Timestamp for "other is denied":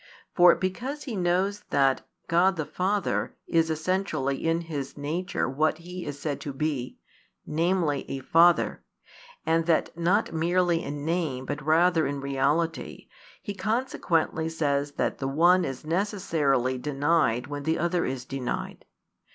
17.77-18.85